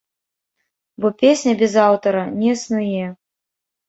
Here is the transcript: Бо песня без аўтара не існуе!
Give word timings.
Бо 1.03 1.07
песня 1.21 1.53
без 1.59 1.75
аўтара 1.87 2.23
не 2.39 2.49
існуе! 2.55 3.03